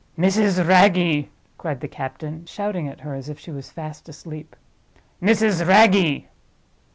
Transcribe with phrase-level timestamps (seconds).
[0.17, 0.67] "Mrs.
[0.67, 1.27] Wragge!"
[1.59, 4.55] cried the captain, shouting at her as if she was fast asleep.
[5.21, 5.63] "Mrs.
[5.67, 6.25] Wragge!"